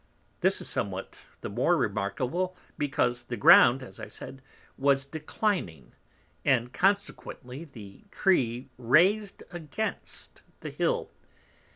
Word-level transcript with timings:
This 0.39 0.59
is 0.61 0.67
somewhat 0.67 1.15
the 1.41 1.49
more 1.49 1.77
remarkable, 1.77 2.57
because 2.75 3.25
the 3.25 3.37
Ground 3.37 3.83
(as 3.83 3.99
I 3.99 4.07
said) 4.07 4.41
was 4.75 5.05
declining, 5.05 5.93
and 6.43 6.73
consequently 6.73 7.65
the 7.65 8.05
Tree 8.09 8.71
raised 8.79 9.43
against 9.51 10.41
the 10.61 10.71
Hill. 10.71 11.11